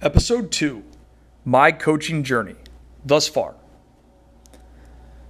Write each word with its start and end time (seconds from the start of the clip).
Episode 0.00 0.52
2 0.52 0.84
My 1.44 1.72
Coaching 1.72 2.22
Journey 2.22 2.54
Thus 3.04 3.26
Far. 3.26 3.56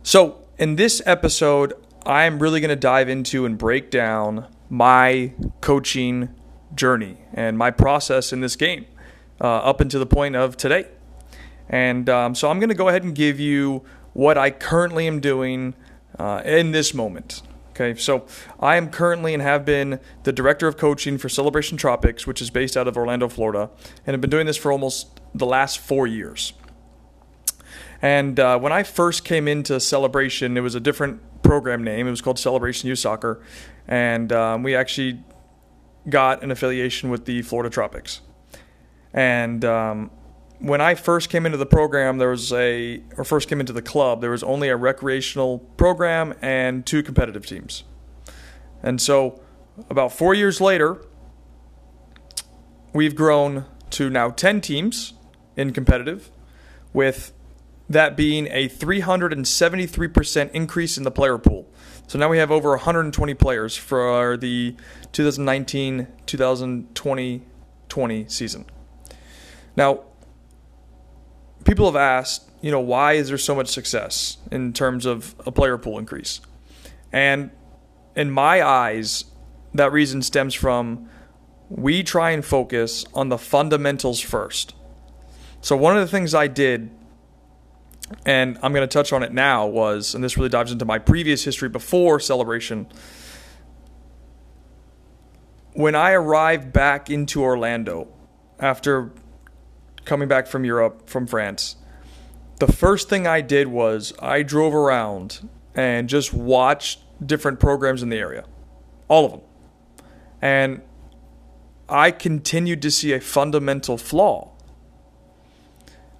So, 0.02 0.44
in 0.58 0.76
this 0.76 1.00
episode, 1.06 1.72
I'm 2.04 2.38
really 2.38 2.60
going 2.60 2.68
to 2.68 2.76
dive 2.76 3.08
into 3.08 3.46
and 3.46 3.56
break 3.56 3.90
down 3.90 4.46
my 4.68 5.32
coaching 5.62 6.34
journey 6.74 7.16
and 7.32 7.56
my 7.56 7.70
process 7.70 8.30
in 8.30 8.42
this 8.42 8.56
game 8.56 8.84
uh, 9.40 9.46
up 9.46 9.80
until 9.80 10.00
the 10.00 10.06
point 10.06 10.36
of 10.36 10.58
today. 10.58 10.86
And 11.70 12.10
um, 12.10 12.34
so, 12.34 12.50
I'm 12.50 12.58
going 12.58 12.68
to 12.68 12.74
go 12.74 12.88
ahead 12.88 13.04
and 13.04 13.14
give 13.14 13.40
you 13.40 13.84
what 14.12 14.36
I 14.36 14.50
currently 14.50 15.06
am 15.06 15.20
doing 15.20 15.76
uh, 16.18 16.42
in 16.44 16.72
this 16.72 16.92
moment. 16.92 17.40
Okay, 17.80 17.96
so 17.96 18.26
I 18.58 18.74
am 18.74 18.90
currently 18.90 19.34
and 19.34 19.40
have 19.40 19.64
been 19.64 20.00
the 20.24 20.32
director 20.32 20.66
of 20.66 20.76
coaching 20.76 21.16
for 21.16 21.28
Celebration 21.28 21.78
Tropics, 21.78 22.26
which 22.26 22.42
is 22.42 22.50
based 22.50 22.76
out 22.76 22.88
of 22.88 22.96
Orlando, 22.96 23.28
Florida, 23.28 23.70
and 24.04 24.14
have 24.14 24.20
been 24.20 24.30
doing 24.30 24.46
this 24.46 24.56
for 24.56 24.72
almost 24.72 25.20
the 25.32 25.46
last 25.46 25.78
four 25.78 26.04
years. 26.04 26.54
And 28.02 28.40
uh, 28.40 28.58
when 28.58 28.72
I 28.72 28.82
first 28.82 29.24
came 29.24 29.46
into 29.46 29.78
Celebration, 29.78 30.56
it 30.56 30.60
was 30.60 30.74
a 30.74 30.80
different 30.80 31.20
program 31.42 31.84
name. 31.84 32.08
It 32.08 32.10
was 32.10 32.20
called 32.20 32.40
Celebration 32.40 32.88
Youth 32.88 32.98
Soccer, 32.98 33.44
and 33.86 34.32
um, 34.32 34.64
we 34.64 34.74
actually 34.74 35.22
got 36.08 36.42
an 36.42 36.50
affiliation 36.50 37.10
with 37.10 37.26
the 37.26 37.42
Florida 37.42 37.70
Tropics. 37.70 38.22
And 39.14 39.64
um, 39.64 40.10
when 40.60 40.80
I 40.80 40.94
first 40.94 41.30
came 41.30 41.46
into 41.46 41.58
the 41.58 41.66
program, 41.66 42.18
there 42.18 42.30
was 42.30 42.52
a, 42.52 43.02
or 43.16 43.24
first 43.24 43.48
came 43.48 43.60
into 43.60 43.72
the 43.72 43.82
club, 43.82 44.20
there 44.20 44.30
was 44.30 44.42
only 44.42 44.68
a 44.68 44.76
recreational 44.76 45.58
program 45.76 46.34
and 46.42 46.84
two 46.84 47.02
competitive 47.02 47.46
teams. 47.46 47.84
And 48.82 49.00
so, 49.00 49.40
about 49.88 50.12
four 50.12 50.34
years 50.34 50.60
later, 50.60 51.04
we've 52.92 53.14
grown 53.14 53.64
to 53.90 54.10
now 54.10 54.30
10 54.30 54.60
teams 54.60 55.14
in 55.56 55.72
competitive, 55.72 56.30
with 56.92 57.32
that 57.88 58.16
being 58.16 58.46
a 58.50 58.68
373% 58.68 60.50
increase 60.52 60.98
in 60.98 61.04
the 61.04 61.10
player 61.10 61.38
pool. 61.38 61.66
So 62.06 62.18
now 62.18 62.28
we 62.28 62.38
have 62.38 62.50
over 62.50 62.70
120 62.70 63.34
players 63.34 63.76
for 63.76 64.36
the 64.36 64.74
2019 65.12 66.06
2020 66.26 67.42
20 67.88 68.28
season. 68.28 68.66
Now, 69.76 70.04
people 71.64 71.86
have 71.86 71.96
asked, 71.96 72.48
you 72.60 72.70
know, 72.70 72.80
why 72.80 73.14
is 73.14 73.28
there 73.28 73.38
so 73.38 73.54
much 73.54 73.68
success 73.68 74.38
in 74.50 74.72
terms 74.72 75.06
of 75.06 75.34
a 75.46 75.52
player 75.52 75.78
pool 75.78 75.98
increase? 75.98 76.40
And 77.12 77.50
in 78.16 78.30
my 78.30 78.62
eyes, 78.62 79.24
that 79.74 79.92
reason 79.92 80.22
stems 80.22 80.54
from 80.54 81.08
we 81.70 82.02
try 82.02 82.30
and 82.30 82.44
focus 82.44 83.04
on 83.14 83.28
the 83.28 83.38
fundamentals 83.38 84.20
first. 84.20 84.74
So, 85.60 85.76
one 85.76 85.96
of 85.96 86.00
the 86.00 86.10
things 86.10 86.34
I 86.34 86.46
did, 86.46 86.90
and 88.24 88.58
I'm 88.62 88.72
going 88.72 88.88
to 88.88 88.92
touch 88.92 89.12
on 89.12 89.22
it 89.22 89.32
now, 89.32 89.66
was, 89.66 90.14
and 90.14 90.24
this 90.24 90.36
really 90.36 90.48
dives 90.48 90.72
into 90.72 90.84
my 90.84 90.98
previous 90.98 91.44
history 91.44 91.68
before 91.68 92.20
celebration. 92.20 92.86
When 95.74 95.94
I 95.94 96.12
arrived 96.12 96.72
back 96.72 97.10
into 97.10 97.42
Orlando 97.42 98.08
after 98.58 99.12
coming 100.08 100.26
back 100.26 100.48
from 100.48 100.64
Europe, 100.64 101.08
from 101.08 101.26
France, 101.26 101.76
the 102.58 102.66
first 102.66 103.08
thing 103.08 103.26
I 103.26 103.40
did 103.40 103.68
was 103.68 104.12
I 104.18 104.42
drove 104.42 104.74
around 104.74 105.48
and 105.74 106.08
just 106.08 106.34
watched 106.34 107.00
different 107.24 107.60
programs 107.60 108.02
in 108.02 108.08
the 108.08 108.16
area, 108.16 108.44
all 109.06 109.24
of 109.26 109.30
them. 109.32 109.40
And 110.42 110.82
I 111.88 112.10
continued 112.10 112.82
to 112.82 112.90
see 112.90 113.12
a 113.12 113.20
fundamental 113.20 113.96
flaw. 113.96 114.52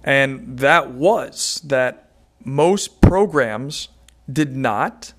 And 0.03 0.59
that 0.59 0.91
was 0.91 1.61
that 1.65 2.11
most 2.43 3.01
programs 3.01 3.89
did 4.31 4.55
not 4.55 5.13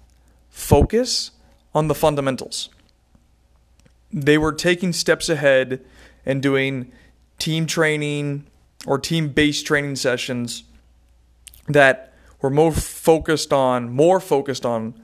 focus 0.49 1.33
on 1.75 1.89
the 1.89 1.94
fundamentals. 1.94 2.71
They 4.12 4.39
were 4.39 4.53
taking 4.53 4.93
steps 4.93 5.28
ahead 5.28 5.84
and 6.25 6.43
doing 6.43 6.91
team 7.39 7.67
training, 7.67 8.47
or 8.87 8.99
team 8.99 9.29
based 9.29 9.67
training 9.67 9.97
sessions 9.97 10.65
that 11.69 12.13
were 12.41 12.51
more 12.51 12.73
focused 12.73 13.53
on 13.53 13.91
more 13.91 14.21
focused 14.21 14.65
on 14.65 14.95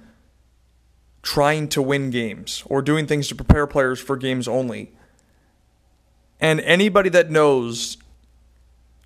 trying 1.23 1.69
to 1.69 1.83
win 1.83 2.11
games 2.11 2.63
or 2.67 2.81
doing 2.81 3.07
things 3.07 3.29
to 3.29 3.35
prepare 3.35 3.67
players 3.67 4.01
for 4.01 4.17
games 4.17 4.47
only. 4.47 4.93
And 6.41 6.61
anybody 6.61 7.09
that 7.11 7.31
knows 7.31 7.97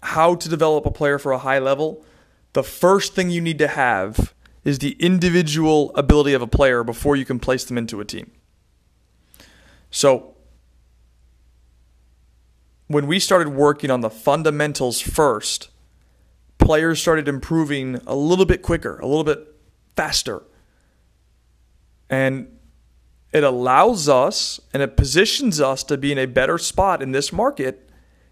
how 0.03 0.35
to 0.35 0.49
develop 0.49 0.85
a 0.87 0.91
player 0.91 1.19
for 1.19 1.33
a 1.33 1.39
high 1.39 1.59
level, 1.59 2.05
the 2.53 2.63
first 2.63 3.15
thing 3.15 3.31
you 3.31 3.41
need 3.41 3.59
to 3.59 3.69
have 3.69 4.35
is 4.65 4.79
the 4.79 4.97
individual 4.99 5.93
ability 5.95 6.35
of 6.35 6.43
a 6.43 6.47
player 6.47 6.85
before 6.85 7.17
you 7.17 7.25
can 7.25 7.39
place 7.39 7.65
them 7.65 7.79
into 7.79 8.01
a 8.01 8.05
team. 8.05 8.31
So, 9.91 10.35
when 12.91 13.07
we 13.07 13.21
started 13.21 13.51
working 13.51 13.89
on 13.89 14.01
the 14.01 14.11
fundamentals 14.11 15.01
first, 15.01 15.71
players 16.59 17.01
started 17.01 17.29
improving 17.29 18.01
a 18.05 18.17
little 18.17 18.45
bit 18.45 18.63
quicker, 18.63 18.99
a 18.99 19.07
little 19.07 19.23
bit 19.23 19.47
faster. 19.95 20.43
And 22.09 22.49
it 23.33 23.45
allows 23.45 24.09
us 24.09 24.59
and 24.75 24.83
it 24.83 24.97
positions 24.97 25.61
us 25.61 25.85
to 25.85 25.97
be 25.97 26.11
in 26.11 26.19
a 26.19 26.27
better 26.27 26.59
spot 26.59 27.01
in 27.01 27.13
this 27.13 27.33
market 27.33 27.89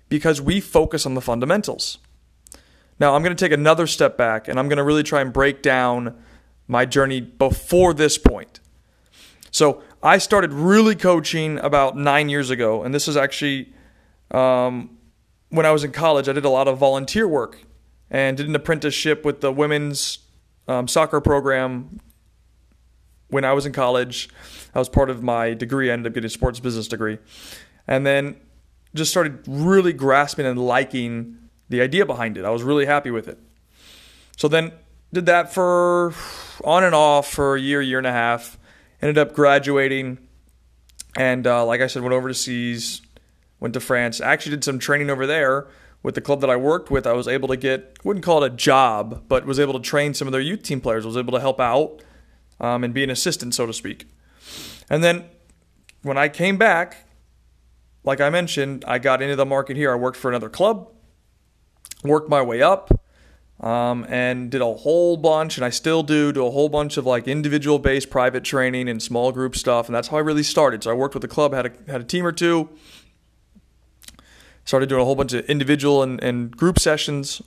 because 0.09 0.41
we 0.41 0.61
focus 0.61 1.07
on 1.07 1.15
the 1.15 1.21
fundamentals. 1.21 1.99
Now, 2.99 3.15
I'm 3.15 3.23
going 3.23 3.37
to 3.37 3.41
take 3.41 3.53
another 3.53 3.87
step 3.87 4.17
back 4.17 4.49
and 4.49 4.59
I'm 4.59 4.67
going 4.67 4.79
to 4.79 4.83
really 4.83 5.05
try 5.05 5.21
and 5.21 5.33
break 5.33 5.63
down 5.63 6.21
my 6.67 6.85
journey 6.85 7.21
before 7.21 7.95
this 7.95 8.19
point. 8.19 8.59
So, 9.53 9.85
I 10.03 10.19
started 10.19 10.53
really 10.53 10.97
coaching 10.97 11.61
about 11.61 11.97
nine 11.97 12.29
years 12.29 12.51
ago, 12.51 12.83
and 12.83 12.93
this 12.93 13.07
is 13.07 13.17
actually 13.17 13.73
um, 14.31 14.99
when 15.51 15.67
I 15.67 15.73
was 15.73 15.85
in 15.85 15.93
college, 15.93 16.29
I 16.29 16.33
did 16.33 16.45
a 16.45 16.51
lot 16.51 16.69
of 16.69 16.79
volunteer 16.79 17.27
work 17.27 17.59
and 18.11 18.37
did 18.37 18.49
an 18.49 18.55
apprenticeship 18.55 19.25
with 19.25 19.41
the 19.41 19.53
women's 19.53 20.19
um, 20.67 20.89
soccer 20.89 21.21
program 21.21 22.01
when 23.29 23.45
I 23.45 23.53
was 23.53 23.67
in 23.67 23.73
college. 23.73 24.29
I 24.75 24.79
was 24.79 24.89
part 24.89 25.11
of 25.11 25.23
my 25.23 25.55
degree. 25.55 25.91
I 25.91 25.95
ended 25.95 26.11
up 26.11 26.15
getting 26.15 26.27
a 26.27 26.31
sports 26.31 26.61
business 26.61 26.89
degree. 26.89 27.19
And 27.87 28.05
then 28.07 28.37
just 28.95 29.11
started 29.11 29.41
really 29.47 29.93
grasping 29.93 30.47
and 30.47 30.59
liking 30.59 31.39
the 31.69 31.81
idea 31.81 32.07
behind 32.07 32.37
it. 32.37 32.45
I 32.45 32.51
was 32.51 32.63
really 32.63 32.87
happy 32.87 33.11
with 33.11 33.29
it. 33.29 33.39
So 34.37 34.49
then 34.49 34.73
did 35.13 35.27
that 35.27 35.53
for 35.53 36.15
on 36.65 36.85
and 36.85 36.95
off 36.95 37.31
for 37.31 37.57
a 37.57 37.61
year, 37.61 37.81
year 37.81 37.99
and 37.99 38.07
a 38.07 38.13
half. 38.13 38.59
Ended 39.01 39.19
up 39.19 39.35
graduating. 39.35 40.19
And 41.17 41.47
uh, 41.47 41.65
like 41.65 41.81
I 41.81 41.87
said, 41.87 42.03
went 42.03 42.15
overseas, 42.15 43.01
went 43.61 43.75
to 43.75 43.81
France. 43.81 44.21
Actually 44.21 44.51
did 44.51 44.65
some 44.65 44.79
training 44.79 45.11
over 45.11 45.27
there 45.27 45.67
with 46.03 46.15
the 46.15 46.21
club 46.21 46.41
that 46.41 46.51
I 46.51 46.57
worked 46.57 46.91
with. 46.91 47.07
I 47.07 47.13
was 47.13 47.27
able 47.27 47.49
to 47.49 47.57
get, 47.57 47.99
wouldn't 48.05 48.25
call 48.25 48.43
it 48.43 48.53
a 48.53 48.55
job, 48.55 49.25
but 49.29 49.45
was 49.45 49.59
able 49.59 49.75
to 49.75 49.81
train 49.81 50.15
some 50.15 50.29
of 50.29 50.33
their 50.33 50.41
youth 50.41 50.63
team 50.63 50.81
players. 50.81 51.05
Was 51.05 51.17
able 51.17 51.33
to 51.33 51.41
help 51.41 51.61
out 51.61 52.03
um, 52.61 52.85
and 52.85 52.95
be 52.95 53.03
an 53.03 53.11
assistant, 53.11 53.55
so 53.55 53.67
to 53.67 53.73
speak. 53.73 54.07
And 54.89 55.03
then 55.03 55.25
when 56.03 56.17
I 56.17 56.29
came 56.29 56.57
back, 56.57 57.09
like 58.05 58.21
I 58.21 58.31
mentioned, 58.31 58.85
I 58.87 58.99
got 58.99 59.21
into 59.21 59.37
the 59.37 59.47
market 59.47 59.77
here. 59.77 59.93
I 59.93 59.97
worked 59.97 60.17
for 60.17 60.29
another 60.29 60.49
club, 60.49 60.89
worked 62.05 62.31
my 62.31 62.41
way 62.41 62.63
up, 62.63 62.91
um, 63.61 64.07
and 64.09 64.51
did 64.51 64.61
a 64.61 64.73
whole 64.73 65.17
bunch, 65.17 65.59
and 65.59 65.65
I 65.65 65.71
still 65.71 66.03
do, 66.03 66.33
do 66.33 66.47
a 66.47 66.51
whole 66.51 66.69
bunch 66.69 66.97
of 66.97 67.07
like 67.07 67.27
individual 67.27 67.79
based 67.79 68.09
private 68.09 68.45
training 68.45 68.89
and 68.89 69.03
small 69.03 69.33
group 69.33 69.57
stuff. 69.57 69.87
And 69.87 69.95
that's 69.95 70.09
how 70.09 70.17
I 70.17 70.21
really 70.21 70.45
started. 70.45 70.85
So 70.85 70.91
I 70.91 70.95
worked 70.95 71.15
with 71.15 71.23
the 71.23 71.29
club, 71.29 71.53
had 71.53 71.67
a, 71.67 71.91
had 71.91 72.01
a 72.01 72.05
team 72.05 72.25
or 72.25 72.33
two, 72.33 72.69
started 74.69 74.87
doing 74.91 75.01
a 75.01 75.05
whole 75.05 75.15
bunch 75.15 75.33
of 75.33 75.47
individual 75.47 76.03
and, 76.03 76.23
and 76.23 76.55
group 76.55 76.79
sessions 76.79 77.41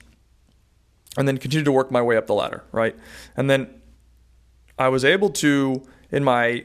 and 1.16 1.28
then 1.28 1.38
continued 1.38 1.64
to 1.64 1.70
work 1.70 1.88
my 1.88 2.02
way 2.02 2.16
up 2.16 2.26
the 2.26 2.34
ladder 2.34 2.64
right? 2.72 2.96
And 3.36 3.48
then 3.48 3.68
i 4.78 4.88
was 4.88 5.04
able 5.04 5.30
to 5.30 5.82
in 6.10 6.24
my 6.24 6.64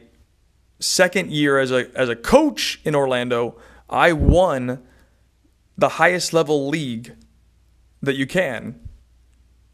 second 0.79 1.31
year 1.31 1.59
as 1.59 1.71
a 1.71 1.95
as 1.95 2.09
a 2.09 2.15
coach 2.15 2.79
in 2.85 2.95
orlando 2.95 3.59
i 3.89 4.11
won 4.13 4.81
the 5.77 5.89
highest 5.89 6.33
level 6.33 6.67
league 6.69 7.13
that 8.01 8.15
you 8.15 8.25
can. 8.25 8.79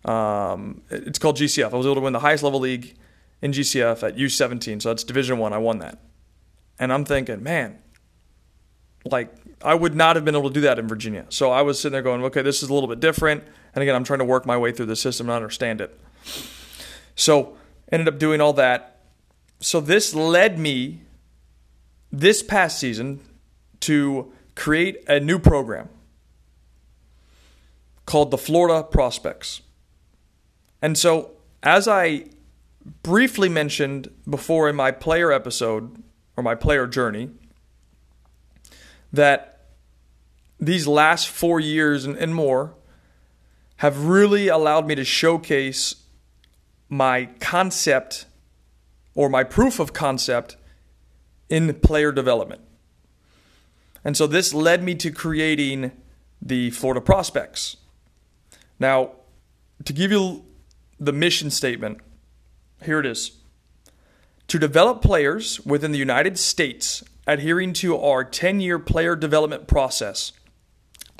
Um, 0.04 0.81
it's 0.90 1.19
called 1.19 1.38
gcf 1.38 1.72
i 1.72 1.78
was 1.78 1.86
able 1.86 1.96
to 1.96 2.02
win 2.02 2.12
the 2.12 2.19
highest 2.19 2.44
level 2.44 2.60
league 2.60 2.98
in 3.42 3.52
gcf 3.52 4.04
at 4.04 4.18
u17 4.18 4.81
so 4.81 4.90
that's 4.90 5.06
division 5.06 5.38
one. 5.38 5.54
I. 5.54 5.58
I 5.58 5.60
won 5.60 5.80
that. 5.80 6.00
And 6.78 6.92
i'm 6.92 7.06
thinking 7.06 7.42
man 7.42 7.80
like 9.06 9.34
I 9.63 9.74
would 9.74 9.95
not 9.95 10.15
have 10.15 10.25
been 10.25 10.36
able 10.36 10.50
to 10.50 10.54
do 10.54 10.62
that 10.62 10.80
in 10.80 10.88
Virginia. 10.88 11.25
So 11.30 11.51
I 11.51 11.62
was 11.62 11.80
sitting 11.80 11.94
there 11.94 12.01
going, 12.01 12.24
okay, 12.25 12.42
this 12.42 12.62
is 12.62 12.69
a 12.69 12.74
little 12.74 12.89
bit 12.89 13.00
different. 13.00 13.44
And 13.74 13.81
again, 13.81 13.95
I'm 13.95 14.04
trying 14.04 14.19
to 14.19 14.25
work 14.25 14.45
my 14.45 14.57
way 14.57 14.71
through 14.71 14.88
the 14.88 14.95
system 14.95 15.30
and 15.30 15.36
understand 15.36 15.81
it. 15.81 16.00
So 17.15 17.57
ended 17.92 18.07
up 18.07 18.19
doing 18.19 18.42
all 18.42 18.54
that. 18.54 19.01
So 19.60 19.80
this 19.80 20.13
led 20.13 20.60
me 20.60 21.01
this 22.12 22.44
past 22.44 22.80
season 22.80 23.21
to 23.81 24.31
create 24.56 25.04
a 25.07 25.19
new 25.19 25.39
program. 25.39 25.89
called 28.06 28.31
the 28.31 28.38
Florida 28.38 28.83
Prospects. 28.83 29.62
And 30.81 30.98
so, 30.98 31.31
as 31.62 31.88
I 31.88 32.25
briefly 33.01 33.48
mentioned 33.48 34.10
before 34.30 34.68
in 34.68 34.75
my 34.75 34.92
player 34.92 35.31
episode 35.31 36.04
or 36.36 36.44
my 36.44 36.56
player 36.56 36.86
journey, 36.86 37.30
that 39.13 39.53
these 40.65 40.88
last 40.88 41.27
four 41.27 41.60
years 41.60 42.06
and, 42.06 42.18
and 42.18 42.33
more 42.33 42.74
have 43.77 44.06
really 44.06 44.48
allowed 44.48 44.88
me 44.88 44.95
to 44.95 45.04
showcase 45.04 45.95
my 46.89 47.25
concept 47.39 48.25
or 49.15 49.30
my 49.30 49.44
proof 49.44 49.80
of 49.80 49.94
concept 49.94 50.56
in 51.50 51.74
player 51.75 52.12
development. 52.12 52.62
And 54.04 54.18
so 54.18 54.27
this 54.27 54.54
led 54.54 54.83
me 54.83 54.95
to 54.95 55.12
creating 55.12 55.92
the 56.42 56.71
Florida 56.71 57.01
Prospects. 57.01 57.77
Now, 58.80 59.12
to 59.86 59.94
give 59.94 60.12
you 60.12 60.45
the 61.00 61.13
mission 61.13 61.50
statement, 61.50 62.00
here 62.83 63.00
it 63.00 63.06
is. 63.06 63.31
To 64.50 64.60
develop 64.60 65.01
players 65.01 65.62
within 65.62 65.92
the 65.92 65.98
United 65.98 66.38
States 66.38 67.04
adhering 67.25 67.74
to 67.74 67.98
our 67.98 68.24
10 68.24 68.60
year 68.60 68.77
player 68.77 69.15
development 69.15 69.68
process, 69.68 70.33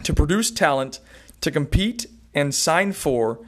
to 0.04 0.14
produce 0.14 0.52
talent 0.52 1.00
to 1.42 1.52
compete 1.52 2.06
and 2.34 2.54
sign 2.54 2.94
for 2.94 3.46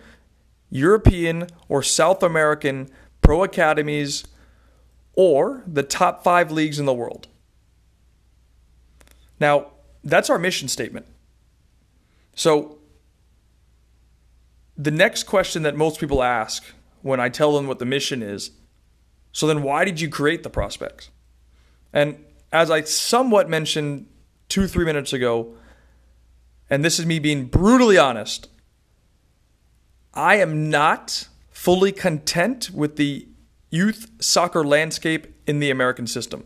European 0.69 1.47
or 1.67 1.81
South 1.81 2.21
American 2.21 2.89
pro 3.21 3.43
academies 3.43 4.25
or 5.13 5.63
the 5.65 5.83
top 5.83 6.23
five 6.23 6.51
leagues 6.51 6.77
in 6.77 6.85
the 6.85 6.93
world. 6.93 7.27
Now, 9.39 9.71
that's 10.03 10.29
our 10.29 10.37
mission 10.37 10.67
statement. 10.67 11.05
So, 12.35 12.77
the 14.77 14.91
next 14.91 15.23
question 15.23 15.63
that 15.63 15.75
most 15.75 15.99
people 15.99 16.21
ask 16.21 16.63
when 17.01 17.19
I 17.19 17.29
tell 17.29 17.55
them 17.55 17.65
what 17.65 17.79
the 17.79 17.85
mission 17.85 18.21
is 18.21 18.51
so 19.35 19.47
then 19.47 19.63
why 19.63 19.83
did 19.83 19.99
you 19.99 20.07
create 20.07 20.43
the 20.43 20.49
prospects? 20.49 21.09
And 21.91 22.23
as 22.53 22.71
I 22.71 22.83
somewhat 22.83 23.49
mentioned 23.49 24.07
two, 24.47 24.65
three 24.65 24.85
minutes 24.85 25.11
ago, 25.11 25.55
and 26.69 26.83
this 26.83 26.99
is 26.99 27.05
me 27.05 27.19
being 27.19 27.45
brutally 27.45 27.97
honest, 27.97 28.49
I 30.13 30.35
am 30.35 30.69
not 30.69 31.27
fully 31.49 31.91
content 31.91 32.69
with 32.71 32.95
the 32.95 33.27
youth 33.69 34.09
soccer 34.19 34.63
landscape 34.63 35.27
in 35.45 35.59
the 35.59 35.69
American 35.69 36.07
system. 36.07 36.45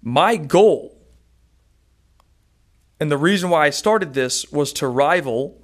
My 0.00 0.36
goal, 0.36 0.96
and 3.00 3.10
the 3.10 3.16
reason 3.16 3.50
why 3.50 3.66
I 3.66 3.70
started 3.70 4.14
this, 4.14 4.50
was 4.52 4.72
to 4.74 4.86
rival 4.86 5.60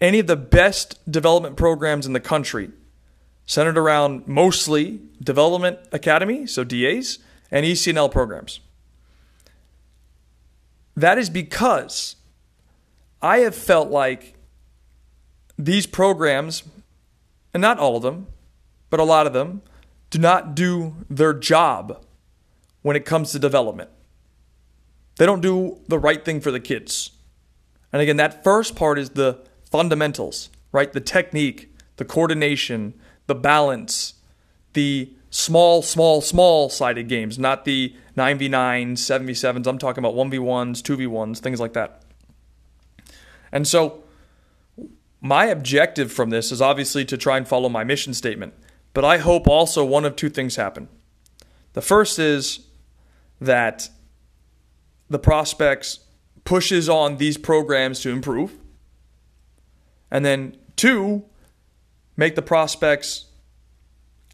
any 0.00 0.18
of 0.18 0.26
the 0.26 0.36
best 0.36 1.10
development 1.10 1.56
programs 1.56 2.06
in 2.06 2.12
the 2.12 2.20
country, 2.20 2.70
centered 3.46 3.78
around 3.78 4.28
mostly 4.28 5.00
development 5.22 5.78
academy, 5.92 6.46
so 6.46 6.64
DAs, 6.64 7.18
and 7.50 7.64
ECNL 7.64 8.10
programs. 8.10 8.60
That 10.98 11.16
is 11.16 11.30
because 11.30 12.16
I 13.22 13.38
have 13.38 13.54
felt 13.54 13.88
like 13.88 14.34
these 15.56 15.86
programs, 15.86 16.64
and 17.54 17.60
not 17.60 17.78
all 17.78 17.98
of 17.98 18.02
them, 18.02 18.26
but 18.90 18.98
a 18.98 19.04
lot 19.04 19.24
of 19.24 19.32
them, 19.32 19.62
do 20.10 20.18
not 20.18 20.56
do 20.56 20.96
their 21.08 21.32
job 21.32 22.04
when 22.82 22.96
it 22.96 23.04
comes 23.04 23.30
to 23.30 23.38
development. 23.38 23.90
They 25.18 25.26
don't 25.26 25.40
do 25.40 25.78
the 25.86 26.00
right 26.00 26.24
thing 26.24 26.40
for 26.40 26.50
the 26.50 26.58
kids. 26.58 27.12
And 27.92 28.02
again, 28.02 28.16
that 28.16 28.42
first 28.42 28.74
part 28.74 28.98
is 28.98 29.10
the 29.10 29.44
fundamentals, 29.70 30.50
right? 30.72 30.92
The 30.92 31.00
technique, 31.00 31.72
the 31.94 32.04
coordination, 32.04 32.94
the 33.28 33.36
balance, 33.36 34.14
the 34.72 35.12
small, 35.30 35.82
small, 35.82 36.20
small 36.20 36.70
sided 36.70 37.08
games, 37.08 37.38
not 37.38 37.64
the 37.64 37.94
9v9s, 38.16 38.94
7v7s. 38.94 39.66
I'm 39.66 39.78
talking 39.78 40.04
about 40.04 40.14
1v1s, 40.14 40.82
2v1s, 40.82 41.38
things 41.38 41.60
like 41.60 41.74
that. 41.74 42.02
And 43.52 43.66
so 43.66 44.04
my 45.20 45.46
objective 45.46 46.12
from 46.12 46.30
this 46.30 46.52
is 46.52 46.62
obviously 46.62 47.04
to 47.06 47.16
try 47.16 47.36
and 47.36 47.46
follow 47.46 47.68
my 47.68 47.84
mission 47.84 48.14
statement, 48.14 48.54
but 48.94 49.04
I 49.04 49.18
hope 49.18 49.48
also 49.48 49.84
one 49.84 50.04
of 50.04 50.16
two 50.16 50.28
things 50.28 50.56
happen. 50.56 50.88
The 51.72 51.82
first 51.82 52.18
is 52.18 52.66
that 53.40 53.88
the 55.08 55.18
prospects 55.18 56.00
pushes 56.44 56.88
on 56.88 57.16
these 57.16 57.36
programs 57.36 58.00
to 58.00 58.10
improve. 58.10 58.58
And 60.10 60.24
then 60.24 60.56
two, 60.76 61.24
make 62.16 62.34
the 62.34 62.42
prospects 62.42 63.26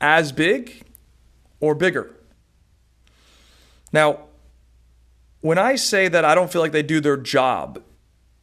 as 0.01 0.33
big 0.33 0.83
or 1.61 1.75
bigger. 1.75 2.15
Now, 3.93 4.21
when 5.41 5.59
I 5.59 5.77
say 5.77 6.09
that 6.09 6.25
I 6.25 6.35
don't 6.35 6.51
feel 6.51 6.63
like 6.63 6.73
they 6.73 6.83
do 6.83 7.01
their 7.01 7.17
job, 7.17 7.83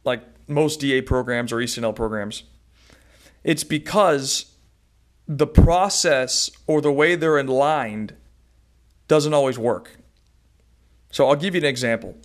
like 0.04 0.22
most 0.48 0.80
DA 0.80 1.02
programs 1.02 1.52
or 1.52 1.56
ECNL 1.56 1.94
programs, 1.94 2.44
it's 3.44 3.64
because 3.64 4.52
the 5.26 5.46
process 5.46 6.50
or 6.66 6.80
the 6.80 6.92
way 6.92 7.14
they're 7.14 7.38
aligned 7.38 8.14
doesn't 9.08 9.34
always 9.34 9.58
work. 9.58 9.98
So 11.10 11.28
I'll 11.28 11.36
give 11.36 11.54
you 11.54 11.60
an 11.60 11.66
example. 11.66 12.16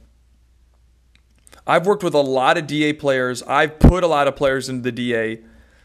I've 1.66 1.86
worked 1.86 2.04
with 2.04 2.14
a 2.14 2.22
lot 2.22 2.58
of 2.58 2.66
DA 2.66 2.94
players. 2.94 3.44
I've 3.44 3.80
put 3.80 4.04
a 4.04 4.08
lot 4.08 4.28
of 4.28 4.36
players 4.36 4.70
into 4.70 4.84
the 4.84 4.92
DA 4.92 5.42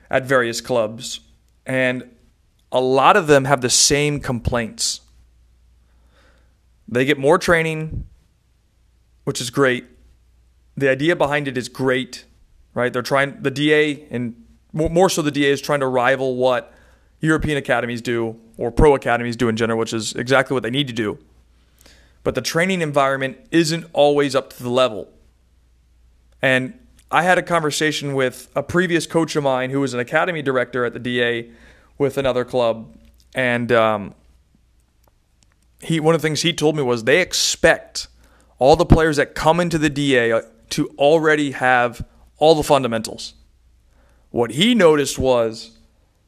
at 0.09 0.25
various 0.25 0.61
clubs, 0.61 1.21
and 1.67 2.09
a 2.73 2.81
lot 2.81 3.17
of 3.17 3.27
them 3.29 3.45
have 3.45 3.61
the 3.61 3.71
same 3.71 4.19
complaints. 4.19 5.03
They 6.89 7.05
get 7.05 7.19
more 7.19 7.39
training, 7.39 8.07
which 9.25 9.41
is 9.41 9.51
great. 9.51 9.87
The 10.77 10.89
idea 10.89 11.15
behind 11.15 11.47
it 11.47 11.57
is 11.57 11.69
great 11.69 12.25
right? 12.75 12.93
They're 12.93 13.03
trying 13.03 13.43
the 13.43 13.51
DA 13.51 14.07
and 14.11 14.37
more 14.73 15.11
so 15.11 15.21
the 15.21 15.31
DA 15.31 15.51
is 15.51 15.61
trying 15.61 15.81
to 15.81 15.87
rival 15.87 16.37
what 16.37 16.73
European 17.21 17.59
academies 17.59 18.01
do 18.01 18.41
or 18.57 18.71
pro 18.71 18.95
academies 18.95 19.37
do 19.37 19.49
in 19.49 19.57
general, 19.57 19.79
which 19.79 19.93
is 19.93 20.15
exactly 20.15 20.55
what 20.55 20.63
they 20.63 20.71
need 20.71 20.87
to 20.87 20.95
do. 20.95 21.19
But 22.25 22.35
the 22.35 22.41
training 22.41 22.81
environment 22.81 23.37
isn't 23.51 23.85
always 23.93 24.35
up 24.35 24.51
to 24.55 24.63
the 24.63 24.71
level. 24.71 25.09
And 26.41 26.79
I 27.11 27.23
had 27.23 27.37
a 27.37 27.43
conversation 27.43 28.15
with 28.15 28.49
a 28.57 28.63
previous 28.63 29.07
coach 29.07 29.37
of 29.37 29.45
mine 29.45 29.71
who 29.71 29.81
was 29.81 29.93
an 29.93 30.01
academy 30.01 30.41
director 30.41 30.85
at 30.85 30.95
the 30.95 30.99
DA 30.99 31.51
with 32.03 32.19
another 32.19 32.45
club, 32.45 32.95
and 33.35 33.73
um, 33.73 34.15
he 35.81 36.01
one 36.01 36.15
of 36.15 36.21
the 36.21 36.27
things 36.27 36.43
he 36.43 36.53
told 36.53 36.77
me 36.77 36.83
was 36.83 37.05
they 37.05 37.23
expect 37.23 38.09
all 38.59 38.77
the 38.77 38.85
players 38.85 39.17
that 39.17 39.35
come 39.35 39.59
into 39.61 39.79
the 39.79 39.89
DA 39.89 40.43
to 40.71 40.89
already 40.99 41.53
have 41.53 42.05
all 42.37 42.55
the 42.55 42.63
fundamentals. 42.63 43.35
What 44.31 44.51
he 44.53 44.75
noticed 44.75 45.19
was 45.19 45.79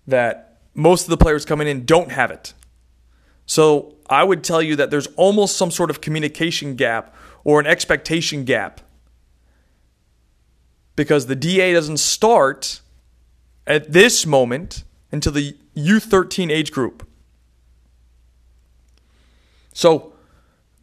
that 0.06 0.58
most 0.74 1.04
of 1.04 1.10
the 1.10 1.16
players 1.16 1.44
coming 1.44 1.68
in 1.68 1.84
don't 1.84 2.10
have 2.10 2.30
it. 2.30 2.54
So 3.46 3.96
I 4.08 4.24
would 4.24 4.42
tell 4.44 4.62
you 4.62 4.76
that 4.76 4.90
there's 4.90 5.06
almost 5.16 5.56
some 5.56 5.70
sort 5.70 5.90
of 5.90 6.00
communication 6.00 6.76
gap 6.76 7.14
or 7.42 7.60
an 7.60 7.66
expectation 7.66 8.44
gap 8.44 8.80
because 10.96 11.26
the 11.26 11.36
DA 11.36 11.72
doesn't 11.72 11.98
start 11.98 12.80
at 13.66 13.92
this 13.92 14.26
moment 14.26 14.84
until 15.10 15.32
the 15.32 15.56
U13 15.76 16.50
age 16.50 16.70
group. 16.72 17.06
So 19.72 20.12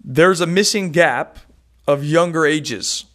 there's 0.04 0.42
a 0.42 0.48
missing 0.48 0.92
gap 0.92 1.40
of 1.88 2.04
younger 2.04 2.46
ages 2.46 3.06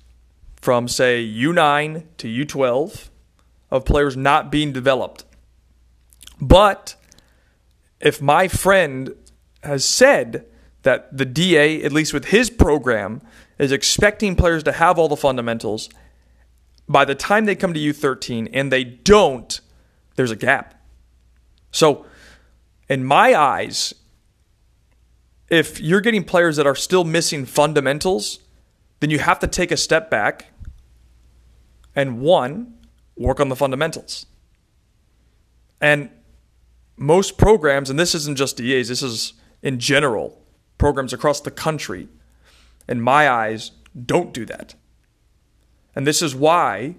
from, 0.57 0.89
say, 0.89 1.25
U9 1.25 2.05
to 2.19 2.47
U12 2.47 3.09
of 3.71 3.85
players 3.85 4.17
not 4.17 4.51
being 4.51 4.73
developed. 4.73 5.25
But 6.41 6.97
if 8.01 8.21
my 8.21 8.49
friend 8.49 9.15
has 9.63 9.85
said 9.85 10.47
that 10.83 11.17
the 11.17 11.25
DA, 11.25 11.83
at 11.83 11.93
least 11.93 12.13
with 12.13 12.27
his 12.27 12.51
program, 12.51 13.21
is 13.59 13.73
expecting 13.73 14.37
players 14.37 14.63
to 14.65 14.73
have 14.73 14.99
all 14.99 15.09
the 15.09 15.17
fundamentals, 15.17 15.89
by 16.89 17.05
the 17.05 17.15
time 17.15 17.45
they 17.45 17.57
come 17.57 17.75
to 17.75 17.81
U13 17.81 18.49
and 18.53 18.71
they 18.71 18.85
don't, 18.85 19.61
there's 20.15 20.31
a 20.31 20.37
gap. 20.37 20.76
So, 21.77 22.07
in 22.89 23.05
my 23.05 23.35
eyes, 23.35 23.93
if 25.51 25.79
you're 25.79 26.01
getting 26.01 26.25
players 26.25 26.57
that 26.57 26.67
are 26.67 26.75
still 26.75 27.05
missing 27.05 27.45
fundamentals, 27.45 28.39
then 29.01 29.11
you 29.11 29.19
have 29.19 29.39
to 29.41 29.47
take 29.47 29.71
a 29.71 29.77
step 29.77 30.11
back 30.11 30.47
and 31.95 32.23
one, 32.23 32.79
work 33.15 33.41
on 33.41 33.51
the 33.51 33.57
fundamentals. 33.57 34.25
And 35.79 36.09
most 36.97 37.37
programs, 37.37 37.91
and 37.91 37.99
this 37.99 38.15
isn't 38.15 38.39
just 38.39 38.57
DAs, 38.57 38.89
this 38.89 39.03
is 39.03 39.35
in 39.61 39.79
general, 39.79 40.43
programs 40.79 41.13
across 41.13 41.43
the 41.43 41.51
country, 41.51 42.09
in 42.89 43.03
my 43.03 43.29
eyes, 43.29 43.73
don't 44.07 44.33
do 44.33 44.47
that. 44.47 44.75
And 45.95 46.07
this 46.07 46.23
is 46.23 46.35
why 46.35 46.95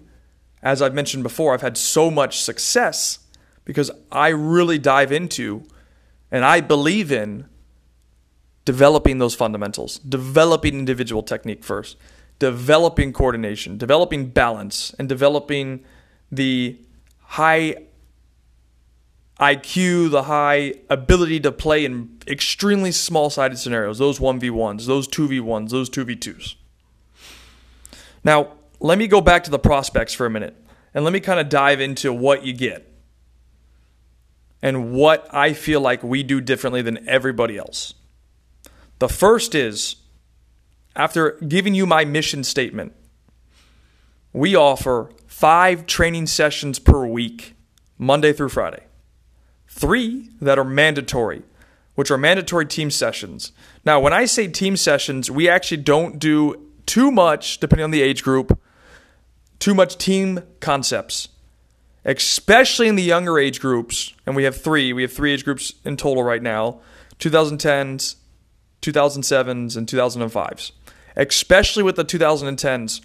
as 0.63 0.81
I've 0.81 0.93
mentioned 0.93 1.23
before, 1.23 1.53
I've 1.53 1.61
had 1.61 1.77
so 1.77 2.09
much 2.09 2.41
success 2.41 3.19
because 3.67 3.91
I 4.13 4.29
really 4.29 4.79
dive 4.79 5.11
into 5.11 5.65
and 6.31 6.45
I 6.45 6.61
believe 6.61 7.11
in 7.11 7.47
developing 8.63 9.17
those 9.17 9.35
fundamentals, 9.35 9.99
developing 9.99 10.79
individual 10.79 11.21
technique 11.21 11.65
first, 11.65 11.97
developing 12.39 13.11
coordination, 13.11 13.77
developing 13.77 14.27
balance, 14.29 14.95
and 14.97 15.09
developing 15.09 15.83
the 16.31 16.79
high 17.19 17.75
IQ, 19.37 20.11
the 20.11 20.23
high 20.23 20.75
ability 20.89 21.41
to 21.41 21.51
play 21.51 21.83
in 21.83 22.17
extremely 22.25 22.93
small 22.93 23.29
sided 23.29 23.57
scenarios, 23.57 23.97
those 23.97 24.17
1v1s, 24.17 24.85
those 24.85 25.09
2v1s, 25.09 25.71
those 25.71 25.89
2v2s. 25.89 26.55
Now, 28.23 28.53
let 28.79 28.97
me 28.97 29.07
go 29.07 29.19
back 29.19 29.43
to 29.43 29.51
the 29.51 29.59
prospects 29.59 30.13
for 30.13 30.25
a 30.25 30.29
minute 30.29 30.55
and 30.93 31.03
let 31.03 31.11
me 31.11 31.19
kind 31.19 31.41
of 31.41 31.49
dive 31.49 31.81
into 31.81 32.13
what 32.13 32.45
you 32.45 32.53
get 32.53 32.93
and 34.61 34.91
what 34.91 35.27
I 35.33 35.53
feel 35.53 35.81
like 35.81 36.03
we 36.03 36.23
do 36.23 36.41
differently 36.41 36.81
than 36.81 37.07
everybody 37.07 37.57
else. 37.57 37.93
The 38.99 39.09
first 39.09 39.53
is 39.53 39.97
after 40.95 41.31
giving 41.47 41.75
you 41.75 41.85
my 41.85 42.05
mission 42.05 42.43
statement, 42.43 42.93
we 44.33 44.55
offer 44.55 45.11
five 45.27 45.85
training 45.85 46.27
sessions 46.27 46.79
per 46.79 47.05
week, 47.05 47.53
Monday 47.97 48.33
through 48.33 48.49
Friday 48.49 48.83
three 49.77 50.29
that 50.41 50.57
are 50.57 50.63
mandatory, 50.63 51.43
which 51.95 52.09
are 52.09 52.17
mandatory 52.17 52.65
team 52.65 52.89
sessions. 52.89 53.51
Now, 53.85 53.99
when 53.99 54.13
I 54.13 54.25
say 54.25 54.47
team 54.47 54.75
sessions, 54.75 55.29
we 55.29 55.47
actually 55.47 55.83
don't 55.83 56.19
do 56.19 56.69
too 56.85 57.11
much, 57.11 57.59
depending 57.59 57.83
on 57.83 57.91
the 57.91 58.01
age 58.01 58.23
group, 58.23 58.59
too 59.59 59.75
much 59.75 59.97
team 59.97 60.41
concepts, 60.59 61.29
especially 62.07 62.87
in 62.87 62.95
the 62.95 63.03
younger 63.03 63.37
age 63.37 63.59
groups. 63.59 64.13
And 64.25 64.35
we 64.35 64.45
have 64.45 64.59
three. 64.59 64.93
We 64.93 65.03
have 65.03 65.13
three 65.13 65.33
age 65.33 65.43
groups 65.43 65.73
in 65.85 65.97
total 65.97 66.23
right 66.23 66.41
now 66.41 66.79
2010s, 67.19 68.15
2007s, 68.81 69.77
and 69.77 69.87
2005s. 69.87 70.71
Especially 71.15 71.83
with 71.83 71.95
the 71.95 72.05
2010s, 72.05 73.01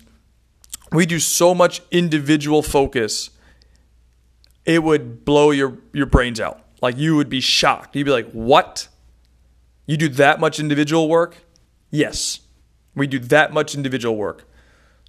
we 0.93 1.07
do 1.07 1.19
so 1.19 1.55
much 1.55 1.83
individual 1.91 2.63
focus 2.63 3.31
it 4.65 4.83
would 4.83 5.25
blow 5.25 5.51
your, 5.51 5.79
your 5.93 6.07
brains 6.07 6.41
out. 6.41 6.65
Like 6.81 6.97
you 6.97 7.17
would 7.17 7.29
be 7.29 7.41
shocked. 7.41 7.97
You'd 7.97 8.05
be 8.05 8.13
like, 8.13 8.31
what? 8.31 8.87
You 9.87 9.97
do 9.97 10.09
that 10.11 10.39
much 10.39 10.61
individual 10.61 11.09
work? 11.09 11.37
Yes. 11.91 12.41
We 12.95 13.09
do 13.09 13.19
that 13.19 13.53
much 13.53 13.75
individual 13.75 14.17
work. 14.17 14.49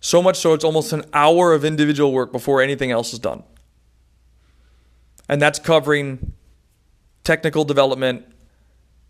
So 0.01 0.21
much 0.21 0.37
so 0.37 0.53
it's 0.53 0.63
almost 0.63 0.91
an 0.91 1.03
hour 1.13 1.53
of 1.53 1.63
individual 1.63 2.11
work 2.11 2.31
before 2.31 2.61
anything 2.61 2.89
else 2.89 3.13
is 3.13 3.19
done. 3.19 3.43
And 5.29 5.41
that's 5.41 5.59
covering 5.59 6.33
technical 7.23 7.63
development, 7.63 8.25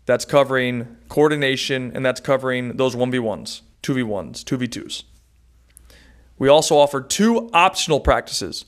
that's 0.06 0.24
covering 0.24 0.96
coordination, 1.08 1.92
and 1.94 2.04
that's 2.04 2.20
covering 2.20 2.76
those 2.76 2.94
1v1s, 2.94 3.62
2v1s, 3.82 4.44
2v2s. 4.44 5.04
We 6.38 6.48
also 6.48 6.76
offer 6.76 7.00
two 7.00 7.50
optional 7.52 8.00
practices. 8.00 8.64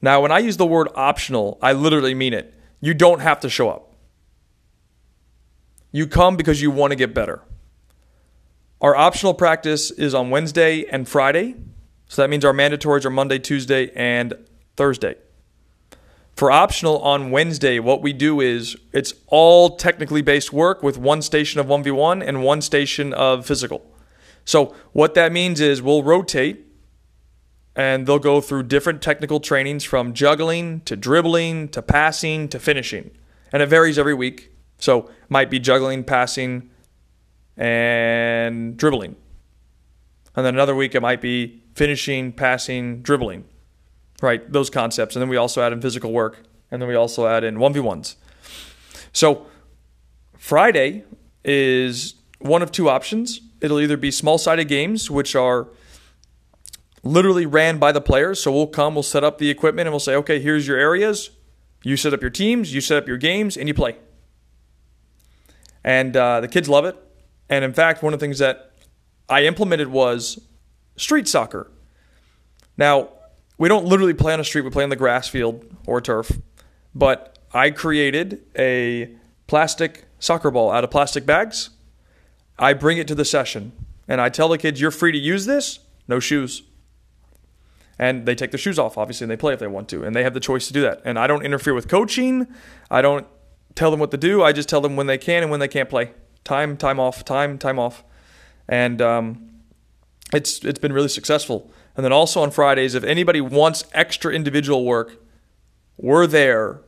Now, 0.00 0.20
when 0.20 0.32
I 0.32 0.38
use 0.38 0.56
the 0.56 0.66
word 0.66 0.88
optional, 0.94 1.58
I 1.60 1.72
literally 1.72 2.14
mean 2.14 2.32
it. 2.32 2.54
You 2.80 2.94
don't 2.94 3.20
have 3.20 3.40
to 3.40 3.48
show 3.48 3.68
up. 3.70 3.94
You 5.90 6.06
come 6.06 6.36
because 6.36 6.62
you 6.62 6.70
want 6.70 6.92
to 6.92 6.96
get 6.96 7.14
better. 7.14 7.42
Our 8.80 8.94
optional 8.94 9.34
practice 9.34 9.90
is 9.90 10.14
on 10.14 10.30
Wednesday 10.30 10.84
and 10.84 11.08
Friday. 11.08 11.56
So 12.08 12.22
that 12.22 12.30
means 12.30 12.44
our 12.44 12.52
mandatories 12.52 13.04
are 13.04 13.10
Monday, 13.10 13.38
Tuesday, 13.38 13.90
and 13.94 14.34
Thursday. 14.76 15.16
For 16.38 16.52
optional 16.52 17.00
on 17.00 17.32
Wednesday, 17.32 17.80
what 17.80 18.00
we 18.00 18.12
do 18.12 18.40
is 18.40 18.76
it's 18.92 19.12
all 19.26 19.76
technically 19.76 20.22
based 20.22 20.52
work 20.52 20.84
with 20.84 20.96
one 20.96 21.20
station 21.20 21.58
of 21.58 21.66
1v1 21.66 22.24
and 22.24 22.44
one 22.44 22.60
station 22.62 23.12
of 23.12 23.44
physical. 23.44 23.84
So 24.44 24.72
what 24.92 25.14
that 25.14 25.32
means 25.32 25.60
is 25.60 25.82
we'll 25.82 26.04
rotate 26.04 26.64
and 27.74 28.06
they'll 28.06 28.20
go 28.20 28.40
through 28.40 28.62
different 28.62 29.02
technical 29.02 29.40
trainings 29.40 29.82
from 29.82 30.14
juggling 30.14 30.82
to 30.82 30.94
dribbling 30.94 31.70
to 31.70 31.82
passing 31.82 32.46
to 32.50 32.60
finishing. 32.60 33.10
And 33.52 33.60
it 33.60 33.66
varies 33.66 33.98
every 33.98 34.14
week. 34.14 34.52
So 34.78 35.10
might 35.28 35.50
be 35.50 35.58
juggling, 35.58 36.04
passing, 36.04 36.70
and 37.56 38.76
dribbling. 38.76 39.16
And 40.36 40.46
then 40.46 40.54
another 40.54 40.76
week 40.76 40.94
it 40.94 41.02
might 41.02 41.20
be 41.20 41.64
finishing, 41.74 42.30
passing, 42.30 43.02
dribbling. 43.02 43.44
Right? 44.20 44.50
Those 44.50 44.70
concepts. 44.70 45.14
And 45.14 45.22
then 45.22 45.28
we 45.28 45.36
also 45.36 45.62
add 45.62 45.72
in 45.72 45.80
physical 45.80 46.12
work. 46.12 46.40
And 46.70 46.82
then 46.82 46.88
we 46.88 46.94
also 46.94 47.26
add 47.26 47.44
in 47.44 47.56
1v1s. 47.56 48.16
So 49.12 49.46
Friday 50.36 51.04
is 51.44 52.14
one 52.38 52.62
of 52.62 52.72
two 52.72 52.88
options. 52.88 53.40
It'll 53.60 53.80
either 53.80 53.96
be 53.96 54.10
small 54.10 54.38
sided 54.38 54.66
games, 54.66 55.10
which 55.10 55.34
are 55.34 55.68
literally 57.02 57.46
ran 57.46 57.78
by 57.78 57.92
the 57.92 58.00
players. 58.00 58.42
So 58.42 58.52
we'll 58.52 58.66
come, 58.66 58.94
we'll 58.94 59.02
set 59.02 59.24
up 59.24 59.38
the 59.38 59.50
equipment, 59.50 59.86
and 59.86 59.92
we'll 59.92 60.00
say, 60.00 60.14
okay, 60.16 60.40
here's 60.40 60.66
your 60.66 60.78
areas. 60.78 61.30
You 61.82 61.96
set 61.96 62.12
up 62.12 62.20
your 62.20 62.30
teams, 62.30 62.74
you 62.74 62.80
set 62.80 62.98
up 62.98 63.08
your 63.08 63.16
games, 63.16 63.56
and 63.56 63.68
you 63.68 63.74
play. 63.74 63.96
And 65.84 66.16
uh, 66.16 66.40
the 66.40 66.48
kids 66.48 66.68
love 66.68 66.84
it. 66.84 66.96
And 67.48 67.64
in 67.64 67.72
fact, 67.72 68.02
one 68.02 68.12
of 68.12 68.20
the 68.20 68.24
things 68.24 68.38
that 68.38 68.72
I 69.28 69.44
implemented 69.44 69.88
was 69.88 70.38
street 70.96 71.28
soccer. 71.28 71.70
Now, 72.76 73.10
we 73.58 73.68
don't 73.68 73.84
literally 73.84 74.14
play 74.14 74.32
on 74.32 74.40
a 74.40 74.44
street, 74.44 74.62
we 74.62 74.70
play 74.70 74.84
on 74.84 74.90
the 74.90 74.96
grass 74.96 75.28
field 75.28 75.64
or 75.86 76.00
turf. 76.00 76.32
But 76.94 77.38
I 77.52 77.70
created 77.70 78.42
a 78.56 79.10
plastic 79.46 80.04
soccer 80.18 80.50
ball 80.50 80.70
out 80.70 80.84
of 80.84 80.90
plastic 80.90 81.26
bags. 81.26 81.70
I 82.58 82.72
bring 82.72 82.98
it 82.98 83.06
to 83.08 83.14
the 83.14 83.24
session 83.24 83.72
and 84.06 84.20
I 84.20 84.28
tell 84.30 84.48
the 84.48 84.58
kids, 84.58 84.80
you're 84.80 84.90
free 84.90 85.12
to 85.12 85.18
use 85.18 85.46
this, 85.46 85.80
no 86.06 86.18
shoes 86.18 86.62
and 87.98 88.26
they 88.26 88.34
take 88.34 88.52
their 88.52 88.58
shoes 88.58 88.78
off, 88.78 88.96
obviously, 88.96 89.24
and 89.24 89.30
they 89.30 89.36
play 89.36 89.52
if 89.52 89.58
they 89.58 89.66
want 89.66 89.88
to, 89.88 90.04
and 90.04 90.14
they 90.14 90.22
have 90.22 90.34
the 90.34 90.40
choice 90.40 90.68
to 90.68 90.72
do 90.72 90.82
that. 90.82 91.02
And 91.04 91.18
I 91.18 91.26
don't 91.26 91.44
interfere 91.44 91.74
with 91.74 91.88
coaching. 91.88 92.46
I 92.90 93.02
don't 93.02 93.26
tell 93.74 93.90
them 93.90 93.98
what 93.98 94.10
to 94.12 94.16
do. 94.16 94.42
I 94.42 94.52
just 94.52 94.68
tell 94.68 94.80
them 94.80 94.96
when 94.96 95.06
they 95.06 95.18
can 95.18 95.42
and 95.42 95.50
when 95.50 95.60
they 95.60 95.68
can't 95.68 95.90
play. 95.90 96.12
Time, 96.44 96.76
time 96.76 97.00
off, 97.00 97.24
time, 97.24 97.58
time 97.58 97.78
off, 97.78 98.04
and 98.68 99.02
um, 99.02 99.50
it's 100.32 100.64
it's 100.64 100.78
been 100.78 100.92
really 100.92 101.08
successful. 101.08 101.70
And 101.98 102.04
then 102.04 102.12
also 102.12 102.42
on 102.42 102.52
Fridays, 102.52 102.94
if 102.94 103.02
anybody 103.02 103.40
wants 103.40 103.84
extra 103.92 104.32
individual 104.32 104.84
work, 104.84 105.20
we're 105.96 106.28
there, 106.28 106.80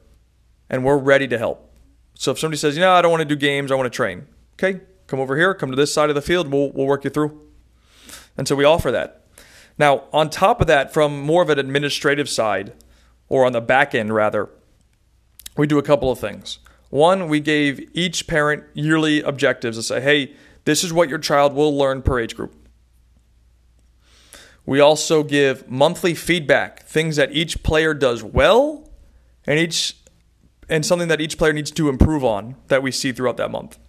and 0.70 0.84
we're 0.84 0.98
ready 0.98 1.26
to 1.26 1.36
help. 1.36 1.68
So 2.14 2.30
if 2.30 2.38
somebody 2.38 2.58
says, 2.58 2.76
you 2.76 2.80
know, 2.80 2.92
I 2.92 3.02
don't 3.02 3.10
want 3.10 3.22
to 3.22 3.24
do 3.24 3.34
games, 3.34 3.72
I 3.72 3.74
want 3.74 3.92
to 3.92 3.96
train. 3.96 4.28
Okay, 4.54 4.82
come 5.08 5.18
over 5.18 5.36
here, 5.36 5.52
come 5.52 5.70
to 5.70 5.76
this 5.76 5.92
side 5.92 6.10
of 6.10 6.14
the 6.14 6.22
field, 6.22 6.46
we'll 6.46 6.70
we'll 6.70 6.86
work 6.86 7.02
you 7.02 7.10
through. 7.10 7.40
And 8.36 8.46
so 8.46 8.54
we 8.54 8.62
offer 8.62 8.92
that. 8.92 9.26
Now, 9.78 10.04
on 10.12 10.30
top 10.30 10.60
of 10.60 10.68
that, 10.68 10.94
from 10.94 11.20
more 11.20 11.42
of 11.42 11.50
an 11.50 11.58
administrative 11.58 12.28
side, 12.28 12.72
or 13.28 13.44
on 13.44 13.50
the 13.50 13.60
back 13.60 13.96
end 13.96 14.14
rather, 14.14 14.48
we 15.56 15.66
do 15.66 15.78
a 15.78 15.82
couple 15.82 16.12
of 16.12 16.20
things. 16.20 16.60
One, 16.90 17.26
we 17.26 17.40
gave 17.40 17.90
each 17.94 18.28
parent 18.28 18.62
yearly 18.74 19.22
objectives 19.22 19.76
to 19.76 19.82
say, 19.82 20.00
hey, 20.00 20.36
this 20.66 20.84
is 20.84 20.92
what 20.92 21.08
your 21.08 21.18
child 21.18 21.52
will 21.52 21.76
learn 21.76 22.02
per 22.02 22.20
age 22.20 22.36
group. 22.36 22.54
We 24.70 24.78
also 24.78 25.24
give 25.24 25.68
monthly 25.68 26.14
feedback, 26.14 26.84
things 26.84 27.16
that 27.16 27.32
each 27.32 27.64
player 27.64 27.92
does 27.92 28.22
well 28.22 28.88
and 29.44 29.58
each 29.58 29.96
and 30.68 30.86
something 30.86 31.08
that 31.08 31.20
each 31.20 31.38
player 31.38 31.52
needs 31.52 31.72
to 31.72 31.88
improve 31.88 32.22
on 32.22 32.54
that 32.68 32.80
we 32.80 32.92
see 32.92 33.10
throughout 33.10 33.36
that 33.38 33.50
month. 33.50 33.80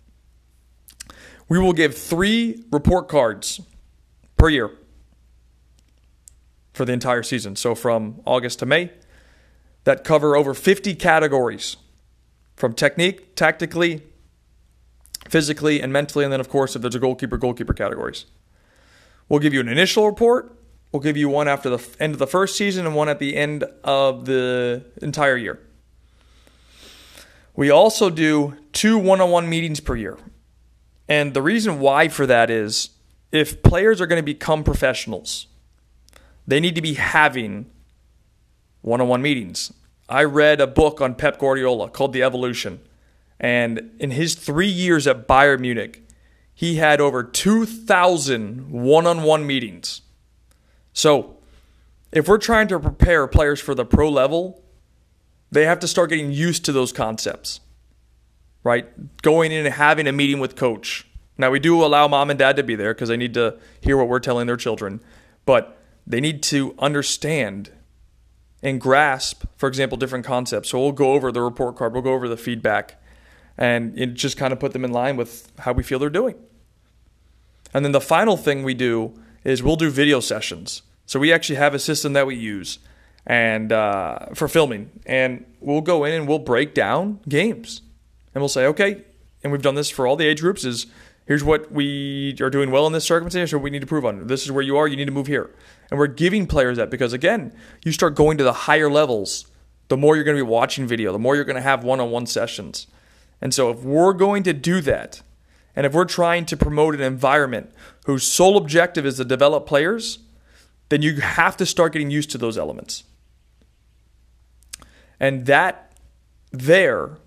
We 1.47 1.59
will 1.59 1.73
give 1.73 1.95
3 1.95 2.63
report 2.71 3.09
cards 3.09 3.61
per 4.37 4.49
year 4.49 4.71
for 6.73 6.83
the 6.83 6.93
entire 6.93 7.21
season. 7.21 7.55
So 7.55 7.75
from 7.75 8.19
August 8.25 8.57
to 8.57 8.65
May, 8.65 8.91
that 9.83 10.03
cover 10.03 10.35
over 10.35 10.55
50 10.55 10.95
categories 10.95 11.77
from 12.55 12.73
technique, 12.73 13.35
tactically, 13.35 14.01
physically, 15.29 15.79
and 15.79 15.93
mentally. 15.93 16.25
And 16.25 16.33
then, 16.33 16.39
of 16.39 16.49
course, 16.49 16.75
if 16.75 16.81
there's 16.81 16.95
a 16.95 16.99
goalkeeper, 16.99 17.37
goalkeeper 17.37 17.73
categories. 17.75 18.25
We'll 19.29 19.41
give 19.41 19.53
you 19.53 19.59
an 19.59 19.69
initial 19.69 20.07
report. 20.07 20.57
We'll 20.91 21.01
give 21.01 21.15
you 21.15 21.29
one 21.29 21.47
after 21.47 21.69
the 21.69 21.83
end 21.99 22.13
of 22.13 22.19
the 22.19 22.27
first 22.27 22.57
season 22.57 22.85
and 22.85 22.95
one 22.95 23.07
at 23.07 23.19
the 23.19 23.35
end 23.35 23.63
of 23.83 24.25
the 24.25 24.83
entire 25.01 25.37
year. 25.37 25.59
We 27.55 27.69
also 27.69 28.09
do 28.09 28.57
two 28.73 28.97
one 28.97 29.21
on 29.21 29.29
one 29.29 29.49
meetings 29.49 29.79
per 29.79 29.95
year. 29.95 30.17
And 31.07 31.33
the 31.33 31.41
reason 31.41 31.79
why 31.79 32.07
for 32.07 32.25
that 32.25 32.49
is 32.49 32.89
if 33.31 33.63
players 33.63 34.01
are 34.01 34.07
going 34.07 34.21
to 34.21 34.25
become 34.25 34.63
professionals, 34.63 35.47
they 36.47 36.59
need 36.59 36.75
to 36.75 36.81
be 36.81 36.95
having 36.95 37.69
one 38.81 38.99
on 38.99 39.07
one 39.07 39.21
meetings. 39.21 39.73
I 40.09 40.23
read 40.23 40.59
a 40.59 40.67
book 40.67 40.99
on 40.99 41.15
Pep 41.15 41.39
Guardiola 41.39 41.89
called 41.89 42.13
The 42.13 42.23
Evolution. 42.23 42.81
And 43.39 43.91
in 43.99 44.11
his 44.11 44.35
three 44.35 44.67
years 44.67 45.07
at 45.07 45.27
Bayern 45.27 45.61
Munich, 45.61 46.05
he 46.53 46.75
had 46.75 46.99
over 46.99 47.23
2,000 47.23 48.69
one 48.71 49.07
on 49.07 49.23
one 49.23 49.47
meetings. 49.47 50.01
So, 50.93 51.37
if 52.11 52.27
we're 52.27 52.37
trying 52.37 52.67
to 52.67 52.79
prepare 52.79 53.27
players 53.27 53.61
for 53.61 53.73
the 53.73 53.85
pro 53.85 54.09
level, 54.09 54.61
they 55.51 55.65
have 55.65 55.79
to 55.79 55.87
start 55.87 56.09
getting 56.09 56.31
used 56.31 56.65
to 56.65 56.71
those 56.71 56.91
concepts, 56.91 57.61
right? 58.63 59.21
Going 59.21 59.51
in 59.51 59.65
and 59.65 59.75
having 59.75 60.07
a 60.07 60.11
meeting 60.11 60.39
with 60.39 60.55
coach. 60.55 61.07
Now, 61.37 61.49
we 61.51 61.59
do 61.59 61.83
allow 61.83 62.07
mom 62.07 62.29
and 62.29 62.37
dad 62.37 62.57
to 62.57 62.63
be 62.63 62.75
there 62.75 62.93
because 62.93 63.09
they 63.09 63.17
need 63.17 63.33
to 63.35 63.57
hear 63.79 63.97
what 63.97 64.07
we're 64.07 64.19
telling 64.19 64.47
their 64.47 64.57
children, 64.57 65.01
but 65.45 65.77
they 66.05 66.19
need 66.19 66.43
to 66.43 66.75
understand 66.79 67.71
and 68.63 68.79
grasp, 68.79 69.45
for 69.55 69.67
example, 69.67 69.97
different 69.97 70.25
concepts. 70.25 70.69
So 70.69 70.79
we'll 70.79 70.91
go 70.91 71.13
over 71.13 71.31
the 71.31 71.41
report 71.41 71.77
card, 71.77 71.93
we'll 71.93 72.03
go 72.03 72.13
over 72.13 72.27
the 72.27 72.37
feedback, 72.37 73.01
and 73.57 74.15
just 74.15 74.37
kind 74.37 74.53
of 74.53 74.59
put 74.59 74.73
them 74.73 74.85
in 74.85 74.91
line 74.91 75.17
with 75.17 75.51
how 75.59 75.73
we 75.73 75.83
feel 75.83 75.99
they're 75.99 76.09
doing. 76.09 76.35
And 77.73 77.83
then 77.83 77.91
the 77.91 78.01
final 78.01 78.37
thing 78.37 78.63
we 78.63 78.73
do 78.73 79.13
is 79.43 79.63
we'll 79.63 79.75
do 79.75 79.89
video 79.89 80.19
sessions. 80.19 80.81
So 81.05 81.19
we 81.19 81.33
actually 81.33 81.57
have 81.57 81.73
a 81.73 81.79
system 81.79 82.13
that 82.13 82.25
we 82.25 82.35
use 82.35 82.79
and 83.25 83.71
uh, 83.71 84.27
for 84.33 84.47
filming, 84.47 84.89
and 85.05 85.45
we'll 85.59 85.81
go 85.81 86.05
in 86.05 86.13
and 86.13 86.27
we'll 86.27 86.39
break 86.39 86.73
down 86.73 87.19
games, 87.27 87.81
and 88.33 88.41
we'll 88.41 88.49
say, 88.49 88.65
okay, 88.65 89.03
and 89.43 89.51
we've 89.51 89.61
done 89.61 89.75
this 89.75 89.89
for 89.89 90.07
all 90.07 90.15
the 90.15 90.25
age 90.25 90.41
groups. 90.41 90.65
Is 90.65 90.87
here's 91.27 91.43
what 91.43 91.71
we 91.71 92.35
are 92.41 92.49
doing 92.49 92.71
well 92.71 92.87
in 92.87 92.93
this 92.93 93.05
circumstance, 93.05 93.53
or 93.53 93.59
we 93.59 93.69
need 93.69 93.81
to 93.81 93.87
prove 93.87 94.05
on. 94.05 94.27
This 94.27 94.43
is 94.43 94.51
where 94.51 94.63
you 94.63 94.77
are. 94.77 94.87
You 94.87 94.95
need 94.95 95.05
to 95.05 95.11
move 95.11 95.27
here, 95.27 95.51
and 95.89 95.99
we're 95.99 96.07
giving 96.07 96.47
players 96.47 96.77
that 96.77 96.89
because 96.89 97.13
again, 97.13 97.53
you 97.83 97.91
start 97.91 98.15
going 98.15 98.37
to 98.39 98.43
the 98.43 98.53
higher 98.53 98.89
levels, 98.89 99.45
the 99.87 99.97
more 99.97 100.15
you're 100.15 100.25
going 100.25 100.37
to 100.37 100.43
be 100.43 100.49
watching 100.49 100.87
video, 100.87 101.11
the 101.11 101.19
more 101.19 101.35
you're 101.35 101.45
going 101.45 101.55
to 101.55 101.61
have 101.61 101.83
one-on-one 101.83 102.25
sessions, 102.25 102.87
and 103.39 103.53
so 103.53 103.69
if 103.69 103.83
we're 103.83 104.13
going 104.13 104.43
to 104.43 104.53
do 104.53 104.81
that, 104.81 105.21
and 105.75 105.85
if 105.85 105.93
we're 105.93 106.05
trying 106.05 106.45
to 106.45 106.57
promote 106.57 106.95
an 106.95 107.01
environment 107.01 107.71
whose 108.05 108.23
sole 108.23 108.57
objective 108.57 109.05
is 109.05 109.17
to 109.17 109.25
develop 109.25 109.65
players, 109.65 110.19
then 110.89 111.01
you 111.01 111.21
have 111.21 111.55
to 111.57 111.65
start 111.65 111.93
getting 111.93 112.09
used 112.09 112.29
to 112.31 112.37
those 112.37 112.57
elements. 112.57 113.03
And 115.19 115.45
that 115.45 115.93
there 116.51 117.17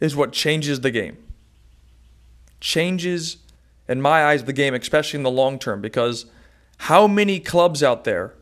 is 0.00 0.14
what 0.14 0.32
changes 0.32 0.80
the 0.80 0.90
game. 0.90 1.16
Changes, 2.60 3.38
in 3.88 4.02
my 4.02 4.24
eyes, 4.24 4.44
the 4.44 4.52
game, 4.52 4.74
especially 4.74 5.18
in 5.18 5.22
the 5.22 5.30
long 5.30 5.58
term, 5.58 5.80
because 5.80 6.26
how 6.78 7.06
many 7.06 7.40
clubs 7.40 7.82
out 7.82 8.04
there, 8.04 8.34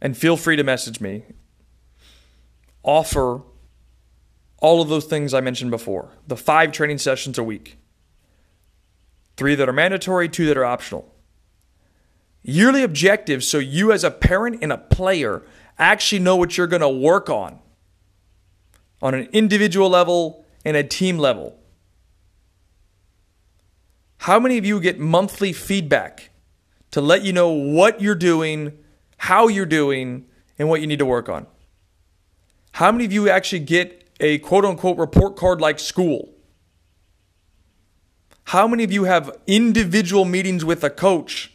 and 0.00 0.16
feel 0.16 0.36
free 0.36 0.56
to 0.56 0.64
message 0.64 1.00
me, 1.00 1.24
offer 2.82 3.42
all 4.58 4.80
of 4.80 4.88
those 4.88 5.04
things 5.04 5.34
I 5.34 5.40
mentioned 5.40 5.70
before 5.70 6.10
the 6.26 6.36
five 6.36 6.72
training 6.72 6.98
sessions 6.98 7.36
a 7.36 7.44
week, 7.44 7.76
three 9.36 9.54
that 9.54 9.68
are 9.68 9.72
mandatory, 9.72 10.28
two 10.28 10.46
that 10.46 10.56
are 10.56 10.64
optional. 10.64 11.12
Yearly 12.42 12.82
objectives 12.82 13.46
so 13.46 13.58
you, 13.58 13.92
as 13.92 14.04
a 14.04 14.10
parent 14.10 14.58
and 14.62 14.72
a 14.72 14.78
player, 14.78 15.42
actually 15.78 16.18
know 16.18 16.36
what 16.36 16.56
you're 16.56 16.66
going 16.66 16.82
to 16.82 16.88
work 16.88 17.30
on 17.30 17.58
on 19.00 19.14
an 19.14 19.28
individual 19.32 19.88
level 19.88 20.44
and 20.64 20.76
a 20.76 20.82
team 20.82 21.18
level. 21.18 21.58
How 24.18 24.38
many 24.38 24.58
of 24.58 24.64
you 24.64 24.80
get 24.80 25.00
monthly 25.00 25.52
feedback 25.52 26.30
to 26.92 27.00
let 27.00 27.22
you 27.22 27.32
know 27.32 27.50
what 27.50 28.00
you're 28.00 28.14
doing, 28.14 28.78
how 29.16 29.48
you're 29.48 29.66
doing, 29.66 30.26
and 30.58 30.68
what 30.68 30.80
you 30.80 30.86
need 30.86 31.00
to 31.00 31.06
work 31.06 31.28
on? 31.28 31.46
How 32.72 32.92
many 32.92 33.04
of 33.04 33.12
you 33.12 33.28
actually 33.28 33.60
get 33.60 34.08
a 34.20 34.38
quote 34.38 34.64
unquote 34.64 34.98
report 34.98 35.36
card 35.36 35.60
like 35.60 35.78
school? 35.78 36.32
How 38.52 38.68
many 38.68 38.84
of 38.84 38.92
you 38.92 39.04
have 39.04 39.34
individual 39.46 40.26
meetings 40.26 40.62
with 40.62 40.84
a 40.84 40.90
coach? 40.90 41.54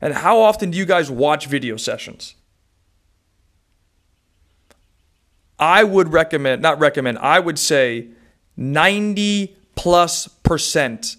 And 0.00 0.14
how 0.14 0.38
often 0.40 0.70
do 0.70 0.78
you 0.78 0.84
guys 0.86 1.10
watch 1.10 1.48
video 1.48 1.76
sessions? 1.76 2.36
I 5.58 5.82
would 5.82 6.12
recommend, 6.12 6.62
not 6.62 6.78
recommend, 6.78 7.18
I 7.18 7.40
would 7.40 7.58
say 7.58 8.10
90 8.56 9.56
plus 9.74 10.28
percent 10.28 11.16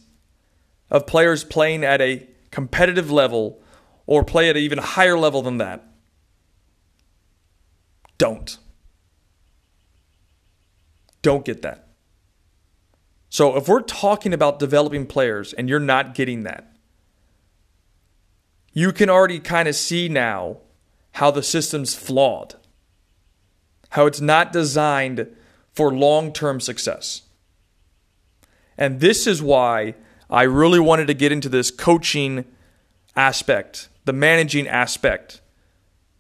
of 0.90 1.06
players 1.06 1.44
playing 1.44 1.84
at 1.84 2.00
a 2.00 2.26
competitive 2.52 3.12
level 3.12 3.60
or 4.06 4.24
play 4.24 4.50
at 4.50 4.56
an 4.56 4.64
even 4.64 4.78
higher 4.78 5.18
level 5.18 5.42
than 5.42 5.58
that 5.58 5.84
don't. 8.18 8.58
Don't 11.22 11.44
get 11.44 11.64
that. 11.64 11.89
So 13.30 13.56
if 13.56 13.68
we're 13.68 13.82
talking 13.82 14.34
about 14.34 14.60
developing 14.60 15.06
players 15.06 15.54
and 15.54 15.70
you're 15.70 15.80
not 15.80 16.16
getting 16.16 16.44
that, 16.44 16.72
you 18.74 18.92
can 18.92 19.10
already 19.10 19.40
kind 19.40 19.68
of 19.68 19.76
see 19.76 20.10
now 20.10 20.58
how 21.14 21.32
the 21.32 21.44
system's 21.44 21.96
flawed 21.96 22.56
how 23.90 24.06
it's 24.06 24.22
not 24.22 24.52
designed 24.52 25.28
for 25.74 25.94
long 25.94 26.32
term 26.32 26.60
success. 26.60 27.24
And 28.78 29.00
this 29.00 29.28
is 29.28 29.42
why 29.42 29.96
I 30.30 30.44
really 30.44 30.80
wanted 30.80 31.08
to 31.08 31.14
get 31.14 31.32
into 31.32 31.50
this 31.50 31.72
coaching 31.72 32.46
aspect, 33.16 33.90
the 34.06 34.14
managing 34.14 34.68
aspect, 34.68 35.42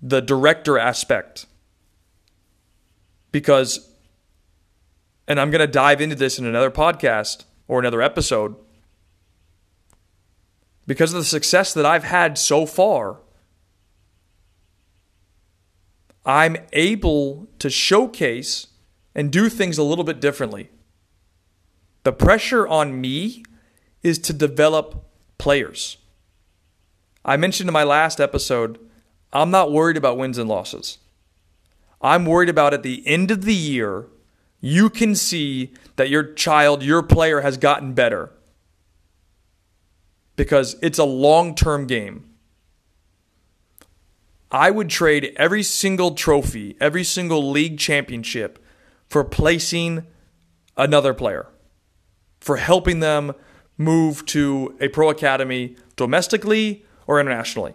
the 0.01 0.19
director 0.19 0.77
aspect. 0.77 1.45
Because, 3.31 3.88
and 5.29 5.39
I'm 5.39 5.51
going 5.51 5.61
to 5.61 5.67
dive 5.67 6.01
into 6.01 6.15
this 6.15 6.37
in 6.37 6.45
another 6.45 6.71
podcast 6.71 7.45
or 7.69 7.79
another 7.79 8.01
episode, 8.01 8.55
because 10.85 11.13
of 11.13 11.19
the 11.19 11.25
success 11.25 11.73
that 11.73 11.85
I've 11.85 12.03
had 12.03 12.37
so 12.37 12.65
far 12.65 13.19
I'm 16.25 16.57
able 16.73 17.47
to 17.59 17.69
showcase 17.69 18.67
and 19.15 19.31
do 19.31 19.49
things 19.49 19.77
a 19.77 19.83
little 19.83 20.03
bit 20.03 20.19
differently. 20.19 20.69
The 22.03 22.13
pressure 22.13 22.67
on 22.67 23.01
me 23.01 23.43
is 24.03 24.19
to 24.19 24.33
develop 24.33 25.05
players. 25.37 25.97
I 27.25 27.35
mentioned 27.37 27.67
in 27.67 27.73
my 27.73 27.83
last 27.83 28.19
episode, 28.19 28.79
I'm 29.33 29.49
not 29.49 29.71
worried 29.71 29.97
about 29.97 30.17
wins 30.17 30.37
and 30.37 30.47
losses. 30.47 30.99
I'm 32.01 32.25
worried 32.25 32.49
about 32.49 32.73
at 32.73 32.83
the 32.83 33.01
end 33.07 33.31
of 33.31 33.43
the 33.43 33.55
year, 33.55 34.05
you 34.61 34.89
can 34.89 35.15
see 35.15 35.73
that 35.95 36.09
your 36.09 36.23
child, 36.33 36.83
your 36.83 37.01
player 37.01 37.41
has 37.41 37.57
gotten 37.57 37.93
better 37.93 38.31
because 40.35 40.75
it's 40.81 40.99
a 40.99 41.03
long 41.03 41.55
term 41.55 41.87
game. 41.87 42.25
I 44.51 44.71
would 44.71 44.89
trade 44.89 45.33
every 45.35 45.63
single 45.63 46.15
trophy, 46.15 46.75
every 46.79 47.03
single 47.03 47.51
league 47.51 47.77
championship 47.77 48.63
for 49.07 49.23
placing 49.23 50.07
another 50.75 51.13
player, 51.13 51.47
for 52.39 52.57
helping 52.57 52.99
them 52.99 53.33
move 53.77 54.25
to 54.27 54.75
a 54.81 54.87
pro 54.87 55.09
academy 55.09 55.75
domestically 55.95 56.85
or 57.05 57.19
internationally. 57.19 57.73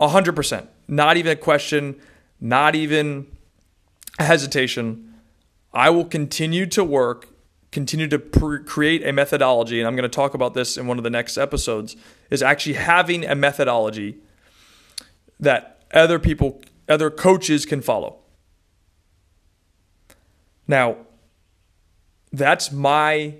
100%. 0.00 0.66
Not 0.88 1.16
even 1.18 1.32
a 1.32 1.36
question, 1.36 2.00
not 2.40 2.74
even 2.74 3.26
hesitation. 4.24 5.14
I 5.72 5.90
will 5.90 6.04
continue 6.04 6.66
to 6.66 6.84
work 6.84 7.28
continue 7.70 8.08
to 8.08 8.18
pr- 8.18 8.58
create 8.58 9.06
a 9.06 9.12
methodology, 9.12 9.78
and 9.78 9.86
I'm 9.86 9.94
going 9.94 10.08
to 10.08 10.14
talk 10.14 10.34
about 10.34 10.54
this 10.54 10.76
in 10.76 10.86
one 10.86 10.98
of 10.98 11.04
the 11.04 11.10
next 11.10 11.38
episodes, 11.38 11.96
is 12.30 12.42
actually 12.42 12.74
having 12.74 13.24
a 13.24 13.34
methodology 13.34 14.18
that 15.38 15.84
other 15.92 16.18
people, 16.18 16.60
other 16.88 17.10
coaches 17.10 17.64
can 17.64 17.80
follow. 17.80 18.18
Now, 20.66 20.96
that's 22.32 22.70
my 22.70 23.34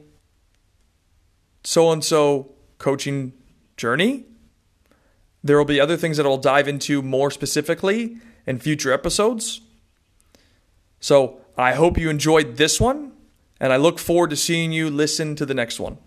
so 1.62 1.93
and 1.93 2.05
so 2.05 2.53
coaching 2.79 3.33
journey. 3.77 4.25
There 5.43 5.57
will 5.57 5.64
be 5.64 5.81
other 5.81 5.97
things 5.97 6.16
that 6.16 6.27
I'll 6.27 6.38
dive 6.38 6.69
into 6.69 7.03
more 7.03 7.31
specifically 7.31 8.19
in 8.47 8.59
future 8.59 8.93
episodes. 8.93 9.61
So 11.01 11.41
I 11.57 11.73
hope 11.73 11.99
you 11.99 12.11
enjoyed 12.11 12.57
this 12.57 12.81
one 12.81 13.13
and 13.59 13.73
I 13.73 13.77
look 13.77 13.99
forward 13.99 14.31
to 14.31 14.37
seeing 14.37 14.73
you 14.73 14.91
listen 14.91 15.35
to 15.37 15.47
the 15.47 15.55
next 15.55 15.81
one. 15.81 15.99